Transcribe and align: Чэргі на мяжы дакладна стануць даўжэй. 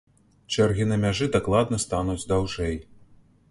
Чэргі 0.53 0.87
на 0.91 0.97
мяжы 1.03 1.27
дакладна 1.37 1.81
стануць 1.85 2.27
даўжэй. 2.35 2.75